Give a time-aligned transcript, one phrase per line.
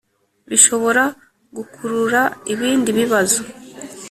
[0.49, 1.03] bishobora
[1.57, 2.21] gukurura
[2.53, 3.41] ibindi bibazo